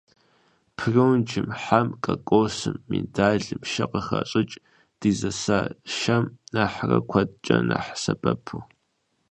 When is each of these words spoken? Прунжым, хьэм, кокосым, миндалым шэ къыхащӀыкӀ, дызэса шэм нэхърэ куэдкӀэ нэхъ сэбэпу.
Прунжым, 0.77 1.47
хьэм, 1.61 1.87
кокосым, 2.03 2.75
миндалым 2.89 3.61
шэ 3.71 3.85
къыхащӀыкӀ, 3.91 4.57
дызэса 4.99 5.59
шэм 5.95 6.23
нэхърэ 6.53 6.99
куэдкӀэ 7.09 7.57
нэхъ 7.67 7.93
сэбэпу. 8.01 8.57